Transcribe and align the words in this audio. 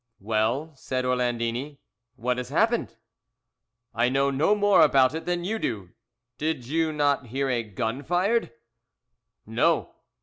"'Well,' 0.19 0.71
said 0.75 1.05
Orlandini, 1.05 1.77
'what 2.15 2.37
has 2.39 2.49
happened?' 2.49 2.97
"'I 3.93 4.09
know 4.09 4.31
no 4.31 4.55
more 4.55 4.81
about 4.81 5.13
it 5.13 5.25
than 5.27 5.43
you 5.43 5.59
do. 5.59 5.91
Did 6.39 6.65
you 6.65 6.91
not 6.91 7.27
hear 7.27 7.51
a 7.51 7.61
gun 7.61 8.01
fired?' 8.01 8.51
"'No.' 9.45 9.93